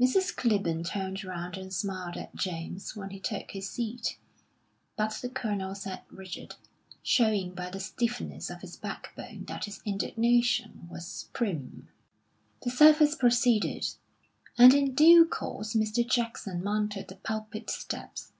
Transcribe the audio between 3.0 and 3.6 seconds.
he took